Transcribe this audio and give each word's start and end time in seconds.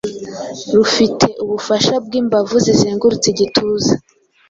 rufite 0.75 1.25
ubufasha 1.43 1.93
bw’imbavu 2.05 2.55
zizengurutse 2.65 3.27
igituza. 3.33 3.93